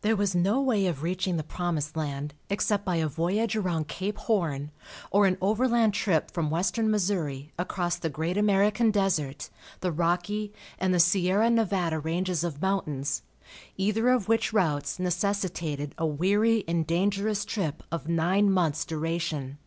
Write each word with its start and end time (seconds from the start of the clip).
There 0.00 0.16
was 0.16 0.34
no 0.34 0.58
way 0.62 0.86
of 0.86 1.02
reaching 1.02 1.36
the 1.36 1.42
promised 1.42 1.98
land 1.98 2.32
except 2.48 2.82
by 2.82 2.96
a 2.96 3.06
voyage 3.06 3.54
around 3.54 3.88
Cape 3.88 4.16
Horn 4.16 4.70
or 5.10 5.26
an 5.26 5.36
overland 5.42 5.92
trip 5.92 6.30
from 6.30 6.48
western 6.48 6.90
Missouri 6.90 7.52
across 7.58 7.96
the 7.96 8.08
great 8.08 8.38
American 8.38 8.90
desert, 8.90 9.50
the 9.80 9.92
Rocky 9.92 10.54
and 10.78 10.94
Sierra 11.02 11.50
Nevada 11.50 11.98
ranges 11.98 12.42
of 12.42 12.62
mountains, 12.62 13.20
either 13.76 14.08
of 14.08 14.28
which 14.28 14.54
routes 14.54 14.98
necessitated 14.98 15.94
a 15.98 16.06
weary 16.06 16.64
and 16.66 16.86
dangerous 16.86 17.44
trip 17.44 17.82
of 17.92 18.08
nine 18.08 18.50
months' 18.50 18.86
duration. 18.86 19.58